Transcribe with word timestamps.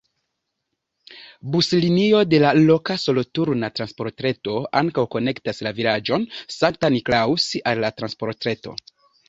Buslinio 1.55 2.21
de 2.31 2.39
la 2.45 2.53
loka 2.61 2.95
soloturna 3.03 3.69
transportreto 3.81 4.57
ankaŭ 4.83 5.05
konektas 5.19 5.63
la 5.69 5.77
vilaĝon 5.83 6.27
Sankt-Niklaus 6.59 7.49
al 7.75 7.87
la 7.89 7.97
transportreto. 8.03 8.79